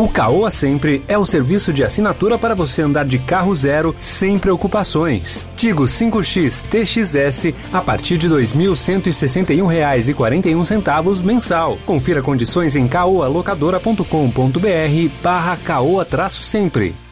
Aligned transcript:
O 0.00 0.08
Caoa 0.08 0.50
Sempre 0.50 1.04
é 1.06 1.16
o 1.18 1.26
serviço 1.26 1.74
de 1.74 1.84
assinatura 1.84 2.38
para 2.38 2.54
você 2.54 2.80
andar 2.80 3.04
de 3.04 3.18
carro 3.18 3.54
zero 3.54 3.94
sem 3.98 4.38
preocupações. 4.38 5.46
Tigo 5.58 5.82
5X 5.82 6.64
TXS 6.70 7.52
a 7.70 7.82
partir 7.82 8.16
de 8.16 8.26
R$ 8.26 8.36
2.161,41 8.36 11.22
mensal. 11.22 11.76
Confira 11.84 12.22
condições 12.22 12.76
em 12.76 12.88
caoalocadora.com.br 12.88 15.22
barra 15.22 15.58
caoa-sempre. 15.58 17.09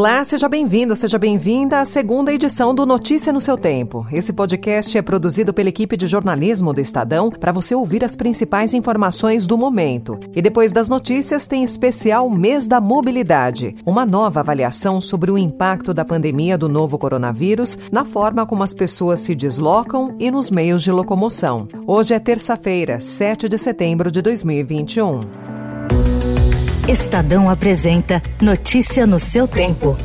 Olá, 0.00 0.24
seja 0.24 0.48
bem-vindo, 0.48 0.96
seja 0.96 1.18
bem-vinda 1.18 1.78
à 1.78 1.84
segunda 1.84 2.32
edição 2.32 2.74
do 2.74 2.86
Notícia 2.86 3.34
no 3.34 3.40
seu 3.40 3.58
Tempo. 3.58 4.06
Esse 4.10 4.32
podcast 4.32 4.96
é 4.96 5.02
produzido 5.02 5.52
pela 5.52 5.68
equipe 5.68 5.94
de 5.94 6.06
jornalismo 6.06 6.72
do 6.72 6.80
Estadão 6.80 7.28
para 7.28 7.52
você 7.52 7.74
ouvir 7.74 8.02
as 8.02 8.16
principais 8.16 8.72
informações 8.72 9.46
do 9.46 9.58
momento. 9.58 10.18
E 10.34 10.40
depois 10.40 10.72
das 10.72 10.88
notícias 10.88 11.46
tem 11.46 11.62
especial 11.62 12.30
Mês 12.30 12.66
da 12.66 12.80
Mobilidade, 12.80 13.76
uma 13.84 14.06
nova 14.06 14.40
avaliação 14.40 15.02
sobre 15.02 15.30
o 15.30 15.36
impacto 15.36 15.92
da 15.92 16.02
pandemia 16.02 16.56
do 16.56 16.66
novo 16.66 16.96
coronavírus 16.96 17.76
na 17.92 18.02
forma 18.02 18.46
como 18.46 18.62
as 18.62 18.72
pessoas 18.72 19.20
se 19.20 19.34
deslocam 19.34 20.16
e 20.18 20.30
nos 20.30 20.50
meios 20.50 20.82
de 20.82 20.90
locomoção. 20.90 21.68
Hoje 21.86 22.14
é 22.14 22.18
terça-feira, 22.18 23.00
7 23.00 23.50
de 23.50 23.58
setembro 23.58 24.10
de 24.10 24.22
2021. 24.22 25.59
Estadão 26.90 27.48
apresenta 27.48 28.20
Notícia 28.42 29.06
no 29.06 29.16
seu 29.16 29.46
tempo. 29.46 29.96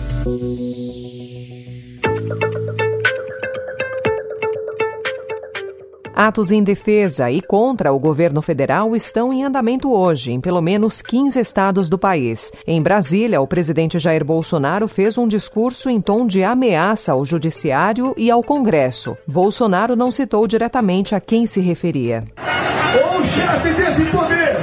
Atos 6.13 6.51
em 6.51 6.61
defesa 6.61 7.31
e 7.31 7.41
contra 7.41 7.91
o 7.91 7.97
governo 7.97 8.39
federal 8.39 8.95
estão 8.95 9.33
em 9.33 9.43
andamento 9.43 9.91
hoje, 9.91 10.31
em 10.31 10.39
pelo 10.39 10.61
menos 10.61 11.01
15 11.01 11.39
estados 11.39 11.89
do 11.89 11.97
país. 11.97 12.51
Em 12.67 12.79
Brasília, 12.83 13.41
o 13.41 13.47
presidente 13.47 13.97
Jair 13.97 14.23
Bolsonaro 14.23 14.87
fez 14.87 15.17
um 15.17 15.27
discurso 15.27 15.89
em 15.89 15.99
tom 15.99 16.27
de 16.27 16.43
ameaça 16.43 17.13
ao 17.13 17.25
Judiciário 17.25 18.13
e 18.15 18.29
ao 18.29 18.43
Congresso. 18.43 19.17
Bolsonaro 19.25 19.95
não 19.95 20.11
citou 20.11 20.45
diretamente 20.45 21.15
a 21.15 21.19
quem 21.19 21.47
se 21.47 21.61
referia. 21.61 22.25
O 22.37 23.25
chefe 23.25 23.73
desse 23.73 24.11
poder 24.11 24.55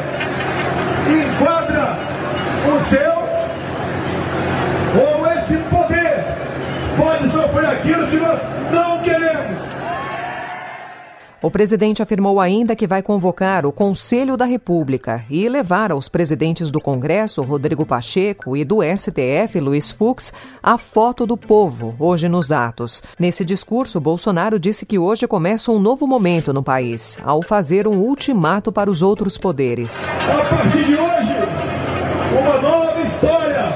enquadra 1.08 2.12
o 2.64 2.80
seu 2.88 3.12
ou 5.02 5.26
esse 5.32 5.56
poder 5.68 6.24
pode 6.96 7.32
sofrer 7.32 7.66
aquilo 7.66 8.06
que 8.06 8.16
nós 8.16 8.38
não 8.70 9.02
queremos. 9.02 9.58
O 11.42 11.50
presidente 11.50 12.00
afirmou 12.00 12.40
ainda 12.40 12.76
que 12.76 12.86
vai 12.86 13.02
convocar 13.02 13.66
o 13.66 13.72
Conselho 13.72 14.36
da 14.36 14.44
República 14.44 15.24
e 15.28 15.48
levar 15.48 15.90
aos 15.90 16.08
presidentes 16.08 16.70
do 16.70 16.80
Congresso, 16.80 17.42
Rodrigo 17.42 17.84
Pacheco, 17.84 18.56
e 18.56 18.64
do 18.64 18.78
STF, 18.80 19.58
Luiz 19.58 19.90
Fux, 19.90 20.32
a 20.62 20.78
foto 20.78 21.26
do 21.26 21.36
povo, 21.36 21.96
hoje 21.98 22.28
nos 22.28 22.52
atos. 22.52 23.02
Nesse 23.18 23.44
discurso, 23.44 24.00
Bolsonaro 24.00 24.60
disse 24.60 24.86
que 24.86 25.00
hoje 25.00 25.26
começa 25.26 25.72
um 25.72 25.80
novo 25.80 26.06
momento 26.06 26.52
no 26.52 26.62
país, 26.62 27.18
ao 27.24 27.42
fazer 27.42 27.88
um 27.88 27.98
ultimato 27.98 28.70
para 28.70 28.88
os 28.88 29.02
outros 29.02 29.36
poderes. 29.36 30.08
A 30.08 30.44
partir 30.44 30.84
de 30.84 30.94
hoje, 30.94 31.34
uma 32.40 32.58
nova 32.60 33.00
história 33.00 33.72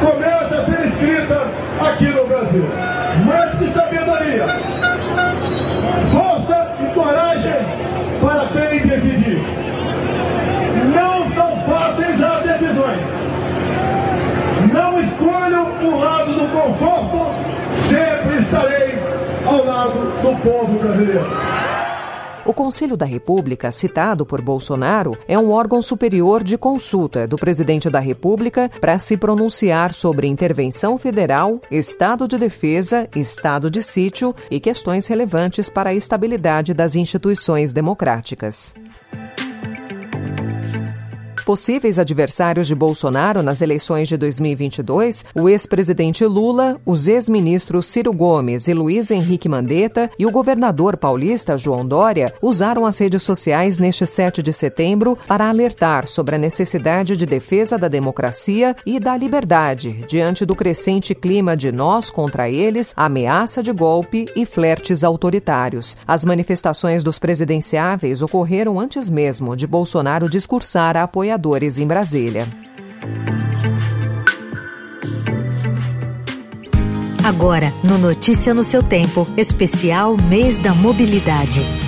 começa 0.00 0.62
a 0.62 0.64
ser 0.64 0.88
escrita 0.88 1.50
aqui 1.80 2.06
no 2.06 2.26
Brasil. 2.26 2.64
Mas 3.24 3.58
que 3.58 3.72
sabedoria, 3.72 4.46
força 6.12 6.76
e 6.80 6.94
coragem 6.94 7.54
para 8.20 8.44
bem 8.46 8.86
decidir. 8.86 9.42
Não 10.94 11.30
são 11.34 11.60
fáceis 11.62 12.22
as 12.22 12.42
decisões. 12.42 13.02
Não 14.72 15.00
escolho 15.00 15.62
o 15.82 15.98
lado 15.98 16.34
do 16.34 16.48
conforto, 16.48 17.26
sempre 17.88 18.42
estarei 18.42 18.98
do 19.88 20.42
povo 20.42 20.78
brasileiro. 20.78 21.66
O 22.46 22.54
Conselho 22.54 22.96
da 22.96 23.04
República, 23.04 23.72
citado 23.72 24.24
por 24.24 24.40
Bolsonaro, 24.40 25.18
é 25.26 25.36
um 25.36 25.50
órgão 25.50 25.82
superior 25.82 26.44
de 26.44 26.56
consulta 26.56 27.26
do 27.26 27.34
presidente 27.34 27.90
da 27.90 27.98
República 27.98 28.70
para 28.80 29.00
se 29.00 29.16
pronunciar 29.16 29.92
sobre 29.92 30.28
intervenção 30.28 30.96
federal, 30.96 31.60
estado 31.72 32.28
de 32.28 32.38
defesa, 32.38 33.08
estado 33.16 33.68
de 33.68 33.82
sítio 33.82 34.32
e 34.48 34.60
questões 34.60 35.08
relevantes 35.08 35.68
para 35.68 35.90
a 35.90 35.94
estabilidade 35.94 36.72
das 36.72 36.94
instituições 36.94 37.72
democráticas. 37.72 38.72
Possíveis 41.46 42.00
adversários 42.00 42.66
de 42.66 42.74
Bolsonaro 42.74 43.40
nas 43.40 43.62
eleições 43.62 44.08
de 44.08 44.16
2022, 44.16 45.26
o 45.32 45.48
ex-presidente 45.48 46.24
Lula, 46.24 46.80
os 46.84 47.06
ex-ministros 47.06 47.86
Ciro 47.86 48.12
Gomes 48.12 48.66
e 48.66 48.74
Luiz 48.74 49.12
Henrique 49.12 49.48
Mandetta 49.48 50.10
e 50.18 50.26
o 50.26 50.30
governador 50.32 50.96
paulista 50.96 51.56
João 51.56 51.86
Dória 51.86 52.34
usaram 52.42 52.84
as 52.84 52.98
redes 52.98 53.22
sociais 53.22 53.78
neste 53.78 54.04
7 54.04 54.42
de 54.42 54.52
setembro 54.52 55.16
para 55.28 55.48
alertar 55.48 56.08
sobre 56.08 56.34
a 56.34 56.38
necessidade 56.38 57.16
de 57.16 57.24
defesa 57.24 57.78
da 57.78 57.86
democracia 57.86 58.74
e 58.84 58.98
da 58.98 59.16
liberdade 59.16 60.04
diante 60.08 60.44
do 60.44 60.56
crescente 60.56 61.14
clima 61.14 61.56
de 61.56 61.70
nós 61.70 62.10
contra 62.10 62.50
eles, 62.50 62.92
ameaça 62.96 63.62
de 63.62 63.70
golpe 63.70 64.26
e 64.34 64.44
flertes 64.44 65.04
autoritários. 65.04 65.96
As 66.08 66.24
manifestações 66.24 67.04
dos 67.04 67.20
presidenciáveis 67.20 68.20
ocorreram 68.20 68.80
antes 68.80 69.08
mesmo 69.08 69.54
de 69.54 69.64
Bolsonaro 69.64 70.28
discursar 70.28 70.96
a 70.96 71.04
apoiadores 71.04 71.35
em 71.78 71.86
Brasília. 71.86 72.46
Agora, 77.24 77.72
no 77.82 77.98
Notícia 77.98 78.54
no 78.54 78.62
seu 78.62 78.82
tempo, 78.82 79.26
especial 79.36 80.16
Mês 80.16 80.58
da 80.58 80.72
Mobilidade. 80.72 81.85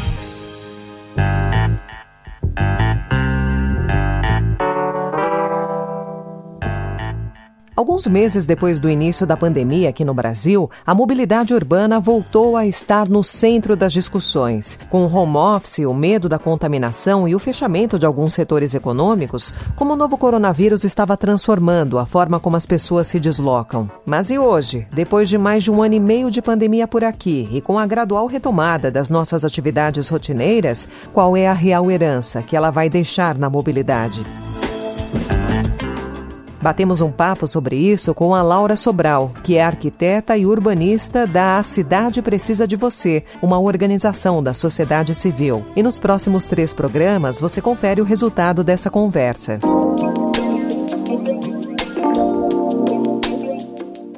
Alguns 7.78 8.08
meses 8.08 8.44
depois 8.44 8.80
do 8.80 8.90
início 8.90 9.24
da 9.24 9.36
pandemia 9.36 9.90
aqui 9.90 10.04
no 10.04 10.12
Brasil, 10.12 10.68
a 10.84 10.92
mobilidade 10.92 11.54
urbana 11.54 12.00
voltou 12.00 12.56
a 12.56 12.66
estar 12.66 13.08
no 13.08 13.22
centro 13.22 13.76
das 13.76 13.92
discussões. 13.92 14.76
Com 14.90 15.06
o 15.06 15.14
home 15.14 15.36
office, 15.36 15.86
o 15.86 15.94
medo 15.94 16.28
da 16.28 16.40
contaminação 16.40 17.28
e 17.28 17.36
o 17.36 17.38
fechamento 17.38 17.96
de 17.96 18.04
alguns 18.04 18.34
setores 18.34 18.74
econômicos, 18.74 19.54
como 19.76 19.92
o 19.92 19.96
novo 19.96 20.18
coronavírus 20.18 20.82
estava 20.82 21.16
transformando 21.16 22.00
a 22.00 22.04
forma 22.04 22.40
como 22.40 22.56
as 22.56 22.66
pessoas 22.66 23.06
se 23.06 23.20
deslocam. 23.20 23.88
Mas 24.04 24.28
e 24.32 24.40
hoje, 24.40 24.84
depois 24.92 25.28
de 25.28 25.38
mais 25.38 25.62
de 25.62 25.70
um 25.70 25.80
ano 25.80 25.94
e 25.94 26.00
meio 26.00 26.32
de 26.32 26.42
pandemia 26.42 26.88
por 26.88 27.04
aqui 27.04 27.48
e 27.52 27.60
com 27.60 27.78
a 27.78 27.86
gradual 27.86 28.26
retomada 28.26 28.90
das 28.90 29.08
nossas 29.08 29.44
atividades 29.44 30.08
rotineiras, 30.08 30.88
qual 31.12 31.36
é 31.36 31.46
a 31.46 31.52
real 31.52 31.88
herança 31.88 32.42
que 32.42 32.56
ela 32.56 32.72
vai 32.72 32.90
deixar 32.90 33.38
na 33.38 33.48
mobilidade? 33.48 34.26
Batemos 36.68 37.00
um 37.00 37.10
papo 37.10 37.46
sobre 37.46 37.76
isso 37.76 38.12
com 38.12 38.34
a 38.34 38.42
Laura 38.42 38.76
Sobral, 38.76 39.32
que 39.42 39.56
é 39.56 39.64
arquiteta 39.64 40.36
e 40.36 40.44
urbanista 40.44 41.26
da 41.26 41.56
A 41.56 41.62
Cidade 41.62 42.20
Precisa 42.20 42.68
de 42.68 42.76
Você, 42.76 43.24
uma 43.40 43.58
organização 43.58 44.42
da 44.42 44.52
sociedade 44.52 45.14
civil. 45.14 45.64
E 45.74 45.82
nos 45.82 45.98
próximos 45.98 46.46
três 46.46 46.74
programas 46.74 47.40
você 47.40 47.62
confere 47.62 48.02
o 48.02 48.04
resultado 48.04 48.62
dessa 48.62 48.90
conversa. 48.90 49.58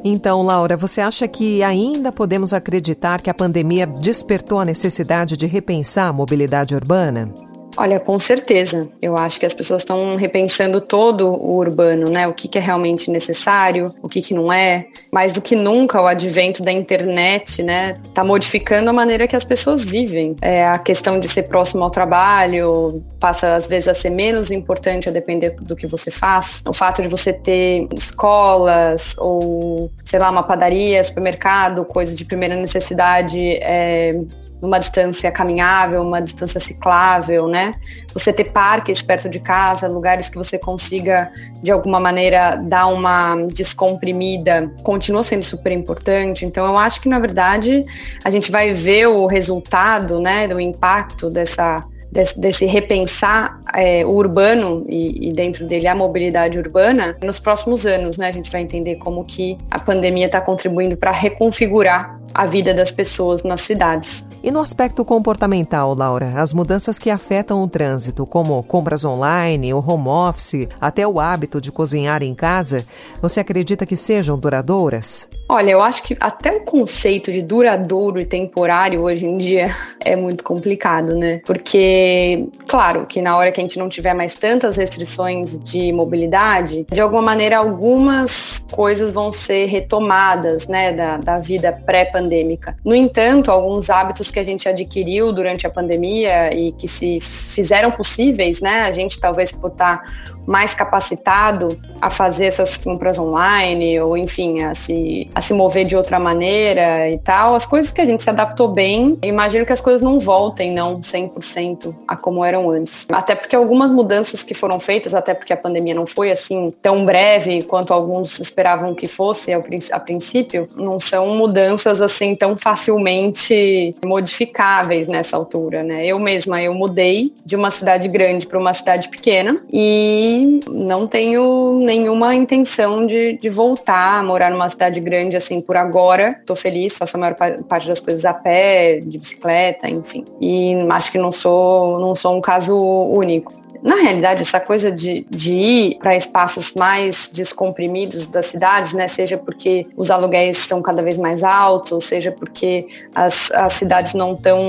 Então, 0.03 0.43
Laura, 0.43 0.77
você 0.77 1.01
acha 1.01 1.29
que 1.29 1.63
ainda 1.63 2.11
podemos 2.11 2.53
acreditar 2.53 3.21
que 3.23 3.31
a 3.31 3.35
pandemia 3.35 3.87
despertou 3.87 4.59
a 4.59 4.65
necessidade 4.65 5.37
de 5.37 5.47
repensar 5.47 6.09
a 6.09 6.13
mobilidade 6.13 6.75
urbana? 6.75 7.33
Olha, 7.77 8.01
com 8.01 8.19
certeza. 8.19 8.89
Eu 9.01 9.17
acho 9.17 9.39
que 9.39 9.47
as 9.47 9.55
pessoas 9.55 9.83
estão 9.83 10.17
repensando 10.17 10.81
todo 10.81 11.29
o 11.29 11.57
urbano, 11.57 12.11
né? 12.11 12.27
O 12.27 12.35
que, 12.35 12.49
que 12.49 12.59
é 12.59 12.61
realmente 12.61 13.11
necessário, 13.11 13.95
o 14.03 14.09
que, 14.09 14.21
que 14.21 14.35
não 14.35 14.53
é. 14.53 14.87
Mais 15.13 15.33
do 15.33 15.41
que 15.41 15.55
nunca, 15.55 16.01
o 16.01 16.07
advento 16.07 16.63
da 16.63 16.73
internet, 16.73 17.63
né? 17.63 17.95
Tá 18.13 18.25
modificando 18.25 18.91
a 18.91 18.93
maneira 18.93 19.27
que 19.27 19.37
as 19.37 19.45
pessoas 19.45 19.85
vivem. 19.85 20.37
É, 20.43 20.67
a 20.67 20.79
questão 20.79 21.19
de 21.19 21.29
ser 21.29 21.45
próximo 21.45 21.85
ao 21.85 21.91
trabalho 21.91 23.03
passa, 23.19 23.55
às 23.55 23.67
vezes, 23.67 23.89
a 23.89 23.95
ser 23.95 24.11
menos 24.11 24.51
importante 24.51 25.09
a 25.09 25.13
depender 25.13 25.51
do 25.61 25.77
que 25.77 25.87
você 25.87 26.11
faz. 26.11 26.63
O 26.67 26.73
fato 26.73 27.03
de 27.03 27.09
você 27.09 27.33
ter 27.33 27.87
escolas 27.95 29.15
ou, 29.19 29.91
sei 30.05 30.19
lá, 30.19 30.31
uma 30.31 30.43
padaria, 30.43 31.03
supermercado, 31.05 31.85
coisas 31.85 32.17
de 32.17 32.25
primeira 32.25 32.57
necessidade, 32.57 33.39
é, 33.63 34.15
numa 34.61 34.79
distância 34.79 35.31
caminhável, 35.31 36.03
uma 36.03 36.21
distância 36.21 36.61
ciclável, 36.61 37.49
né? 37.49 37.73
Você 38.13 38.33
ter 38.33 38.53
parques 38.53 39.01
perto 39.03 39.29
de 39.29 39.41
casa, 39.41 39.89
lugares 39.89 40.29
que 40.29 40.37
você 40.37 40.59
consiga 40.59 41.31
de 41.63 41.71
alguma 41.71 41.99
maneira 41.99 42.57
dar 42.57 42.87
uma 42.89 43.37
descomprimida, 43.53 44.71
continua 44.83 45.23
sendo 45.23 45.45
super 45.45 45.73
importante. 45.73 46.45
Então 46.45 46.67
eu 46.67 46.77
acho 46.77 47.01
que 47.01 47.09
na 47.09 47.19
verdade 47.19 47.85
a 48.25 48.31
gente 48.31 48.51
vai 48.51 48.75
ver 48.75 49.07
o 49.07 49.27
resultado, 49.27 50.21
né, 50.21 50.47
do 50.47 50.61
impacto 50.61 51.31
dessa 51.31 51.85
desse, 52.11 52.39
desse 52.39 52.67
repensar 52.67 53.61
é, 53.75 54.05
o 54.05 54.11
urbano 54.11 54.85
e, 54.89 55.29
e, 55.29 55.33
dentro 55.33 55.67
dele 55.67 55.87
a 55.87 55.95
mobilidade 55.95 56.59
urbana 56.59 57.17
nos 57.23 57.39
próximos 57.39 57.87
anos, 57.87 58.17
né? 58.17 58.29
A 58.29 58.33
gente 58.33 58.51
vai 58.51 58.63
entender 58.63 58.97
como 58.97 59.25
que 59.25 59.57
a 59.71 59.79
pandemia 59.79 60.27
está 60.27 60.41
contribuindo 60.41 60.97
para 60.97 61.13
reconfigurar 61.13 62.21
a 62.35 62.47
vida 62.47 62.73
das 62.75 62.91
pessoas 62.91 63.43
nas 63.43 63.61
cidades. 63.63 64.25
E 64.43 64.51
no 64.51 64.61
aspecto 64.61 65.05
comportamental, 65.05 65.95
Laura, 65.95 66.41
as 66.41 66.55
mudanças 66.55 66.99
que 66.99 67.11
afetam 67.11 67.63
o 67.63 67.69
trânsito, 67.69 68.25
como 68.25 68.63
compras 68.63 69.05
online, 69.05 69.75
o 69.75 69.85
home 69.87 70.09
office, 70.09 70.67
até 70.81 71.07
o 71.07 71.21
hábito 71.21 71.61
de 71.61 71.71
cozinhar 71.71 72.23
em 72.23 72.35
casa, 72.35 72.87
você 73.21 73.41
acredita 73.41 73.85
que 73.85 73.97
sejam 73.97 74.39
duradouras? 74.39 75.29
Olha, 75.53 75.73
eu 75.73 75.83
acho 75.83 76.05
que 76.05 76.17
até 76.21 76.53
o 76.53 76.61
conceito 76.61 77.33
de 77.33 77.43
duradouro 77.43 78.21
e 78.21 78.25
temporário 78.25 79.01
hoje 79.01 79.27
em 79.27 79.37
dia 79.37 79.75
é 79.99 80.15
muito 80.15 80.45
complicado, 80.45 81.17
né? 81.17 81.41
Porque, 81.45 82.47
claro, 82.69 83.05
que 83.05 83.21
na 83.21 83.37
hora 83.37 83.51
que 83.51 83.61
a 83.61 83.65
gente 83.65 83.77
não 83.77 83.89
tiver 83.89 84.15
mais 84.15 84.37
tantas 84.37 84.77
restrições 84.77 85.59
de 85.59 85.91
mobilidade, 85.91 86.87
de 86.89 87.01
alguma 87.01 87.21
maneira 87.21 87.59
algumas 87.59 88.63
coisas 88.71 89.13
vão 89.13 89.33
ser 89.33 89.67
retomadas, 89.67 90.69
né, 90.69 90.93
da, 90.93 91.17
da 91.17 91.39
vida 91.41 91.73
pré-pandêmica. 91.73 92.77
No 92.85 92.95
entanto, 92.95 93.51
alguns 93.51 93.91
hábitos 93.91 94.31
que 94.31 94.39
a 94.39 94.45
gente 94.45 94.69
adquiriu 94.69 95.33
durante 95.33 95.67
a 95.67 95.71
pandemia 95.71 96.55
e 96.55 96.71
que 96.71 96.87
se 96.87 97.19
fizeram 97.21 97.91
possíveis, 97.91 98.61
né, 98.61 98.83
a 98.83 98.93
gente 98.93 99.19
talvez 99.19 99.51
por 99.51 99.73
estar 99.73 100.01
mais 100.47 100.75
capacitado 100.75 101.69
a 102.01 102.11
fazer 102.11 102.47
essas 102.47 102.77
compras 102.77 103.19
online 103.19 104.01
ou 104.01 104.17
enfim 104.17 104.63
a 104.65 104.75
se, 104.75 105.31
se 105.41 105.55
mover 105.55 105.85
de 105.85 105.97
outra 105.97 106.19
maneira 106.19 107.11
e 107.11 107.19
tal, 107.19 107.55
as 107.55 107.67
coisas 107.67 107.93
que 107.93 108.01
a 108.01 108.05
gente 108.05 108.23
se 108.23 108.31
adaptou 108.31 108.69
bem, 108.69 109.19
imagino 109.23 109.65
que 109.65 109.73
as 109.73 109.81
coisas 109.81 110.03
não 110.03 110.19
voltem 110.19 110.73
não 110.73 111.01
100% 111.01 111.95
a 112.07 112.17
como 112.17 112.45
eram 112.45 112.71
antes. 112.71 113.07
Até 113.11 113.35
porque 113.35 113.57
algumas 113.57 113.91
mudanças 113.91 114.43
que 114.43 114.55
foram 114.55 114.79
feitas, 114.81 115.15
até 115.15 115.35
porque 115.35 115.53
a 115.53 115.57
pandemia 115.57 115.95
não 115.95 116.07
foi 116.07 116.31
assim 116.31 116.73
tão 116.83 117.05
breve 117.05 117.63
quanto 117.63 117.93
alguns 117.93 118.39
esperavam 118.39 118.95
que 118.95 119.07
fosse 119.07 119.53
a 119.53 120.01
princípio, 120.01 120.69
não 120.77 120.99
são 120.99 121.29
mudanças 121.37 122.01
assim 122.01 122.35
tão 122.35 122.57
facilmente 122.57 123.95
modificáveis 124.05 125.09
nessa 125.09 125.37
altura, 125.37 125.83
né? 125.83 126.07
Eu 126.07 126.19
mesma 126.19 126.63
eu 126.63 126.75
mudei 126.75 127.33
de 127.45 127.57
uma 127.57 127.71
cidade 127.71 128.09
grande 128.09 128.47
para 128.47 128.59
uma 128.59 128.73
cidade 128.73 129.09
pequena 129.09 129.61
e 129.73 130.61
não 130.69 131.07
tenho 131.07 131.81
nenhuma 131.83 132.35
intenção 132.35 133.07
de, 133.07 133.35
de 133.35 133.49
voltar 133.49 134.19
a 134.19 134.23
morar 134.23 134.51
numa 134.51 134.69
cidade 134.69 135.01
grande 135.01 135.30
assim 135.37 135.61
por 135.61 135.77
agora. 135.77 136.41
Tô 136.47 136.55
feliz, 136.55 136.97
faço 136.97 137.17
a 137.17 137.21
maior 137.21 137.37
parte 137.69 137.89
das 137.89 138.01
coisas 138.01 138.25
a 138.25 138.35
pé, 138.35 139.01
de 139.01 139.19
bicicleta, 139.19 139.89
enfim. 139.89 140.25
E 140.41 140.75
acho 140.91 141.11
que 141.13 141.19
não 141.19 141.31
sou, 141.31 141.99
não 141.99 142.15
sou 142.15 142.37
um 142.37 142.41
caso 142.41 142.77
único. 142.77 143.61
Na 143.83 143.97
realidade, 143.97 144.43
essa 144.43 144.61
coisa 144.61 144.93
de, 144.93 145.27
de 145.31 145.53
ir 145.55 145.99
para 145.99 146.15
espaços 146.15 146.73
mais 146.75 147.31
descomprimidos 147.33 148.27
das 148.27 148.47
cidades, 148.47 148.93
né, 148.93 149.09
seja 149.09 149.39
porque 149.39 149.87
os 149.97 150.11
aluguéis 150.11 150.59
estão 150.59 150.83
cada 150.83 151.03
vez 151.03 151.17
mais 151.17 151.43
altos, 151.43 152.05
seja 152.05 152.31
porque 152.31 152.87
as, 153.15 153.51
as 153.53 153.73
cidades 153.75 154.13
não 154.15 154.35
estão 154.35 154.61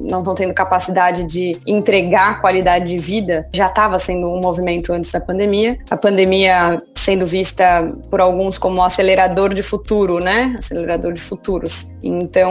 não 0.00 0.18
estão 0.18 0.34
tendo 0.34 0.52
capacidade 0.52 1.24
de 1.24 1.52
entregar 1.66 2.40
qualidade 2.40 2.84
de 2.86 2.98
vida, 2.98 3.48
já 3.52 3.66
estava 3.66 3.98
sendo 3.98 4.28
um 4.28 4.40
movimento 4.40 4.92
antes 4.92 5.10
da 5.10 5.20
pandemia. 5.20 5.78
A 5.90 5.96
pandemia 5.96 6.82
sendo 6.94 7.24
vista 7.24 7.90
por 8.10 8.20
alguns 8.20 8.58
como 8.58 8.80
um 8.80 8.82
acelerador 8.82 9.54
de 9.54 9.62
futuro, 9.84 10.18
né? 10.18 10.56
Acelerador 10.58 11.12
de 11.12 11.20
futuros. 11.20 11.86
Então, 12.02 12.50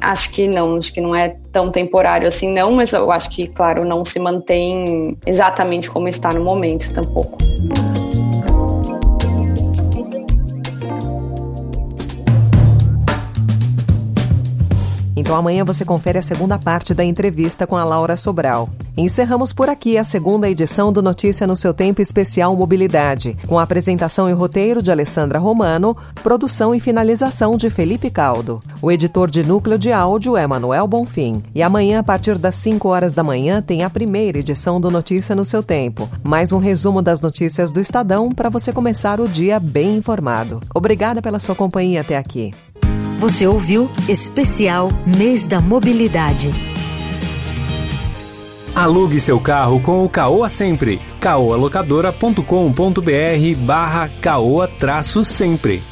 acho 0.00 0.30
que 0.30 0.46
não, 0.46 0.76
acho 0.76 0.92
que 0.92 1.00
não 1.00 1.14
é 1.14 1.36
tão 1.50 1.70
temporário 1.70 2.28
assim, 2.28 2.50
não, 2.50 2.72
mas 2.72 2.92
eu 2.92 3.10
acho 3.10 3.28
que, 3.30 3.48
claro, 3.48 3.84
não 3.84 4.04
se 4.04 4.18
mantém 4.20 5.18
exatamente 5.26 5.90
como 5.90 6.08
está 6.08 6.30
no 6.30 6.44
momento 6.44 6.92
tampouco. 6.94 7.36
Então 15.32 15.38
amanhã 15.38 15.64
você 15.64 15.82
confere 15.82 16.18
a 16.18 16.22
segunda 16.22 16.58
parte 16.58 16.92
da 16.92 17.02
entrevista 17.02 17.66
com 17.66 17.74
a 17.74 17.84
Laura 17.84 18.18
Sobral. 18.18 18.68
Encerramos 18.94 19.50
por 19.50 19.66
aqui 19.70 19.96
a 19.96 20.04
segunda 20.04 20.46
edição 20.46 20.92
do 20.92 21.00
Notícia 21.00 21.46
no 21.46 21.56
seu 21.56 21.72
Tempo 21.72 22.02
Especial 22.02 22.54
Mobilidade, 22.54 23.34
com 23.46 23.58
a 23.58 23.62
apresentação 23.62 24.28
e 24.28 24.34
roteiro 24.34 24.82
de 24.82 24.90
Alessandra 24.90 25.38
Romano, 25.38 25.96
produção 26.22 26.74
e 26.74 26.80
finalização 26.80 27.56
de 27.56 27.70
Felipe 27.70 28.10
Caldo. 28.10 28.60
O 28.82 28.92
editor 28.92 29.30
de 29.30 29.42
núcleo 29.42 29.78
de 29.78 29.90
áudio 29.90 30.36
é 30.36 30.46
Manuel 30.46 30.86
Bonfim. 30.86 31.42
E 31.54 31.62
amanhã, 31.62 32.00
a 32.00 32.04
partir 32.04 32.36
das 32.36 32.56
5 32.56 32.86
horas 32.86 33.14
da 33.14 33.24
manhã, 33.24 33.62
tem 33.62 33.84
a 33.84 33.88
primeira 33.88 34.40
edição 34.40 34.78
do 34.78 34.90
Notícia 34.90 35.34
no 35.34 35.46
seu 35.46 35.62
Tempo. 35.62 36.10
Mais 36.22 36.52
um 36.52 36.58
resumo 36.58 37.00
das 37.00 37.22
notícias 37.22 37.72
do 37.72 37.80
Estadão 37.80 38.32
para 38.32 38.50
você 38.50 38.70
começar 38.70 39.18
o 39.18 39.26
dia 39.26 39.58
bem 39.58 39.96
informado. 39.96 40.60
Obrigada 40.74 41.22
pela 41.22 41.38
sua 41.38 41.54
companhia 41.54 42.02
até 42.02 42.18
aqui. 42.18 42.52
Você 43.22 43.46
ouviu 43.46 43.88
Especial 44.08 44.88
Mês 45.06 45.46
da 45.46 45.60
Mobilidade. 45.60 46.50
Alugue 48.74 49.20
seu 49.20 49.38
carro 49.38 49.78
com 49.78 50.04
o 50.04 50.08
Caoa 50.08 50.48
Sempre. 50.48 51.00
caoalocadora.com.br 51.20 53.64
barra 53.64 54.08
caoa 54.20 54.68
sempre. 55.22 55.84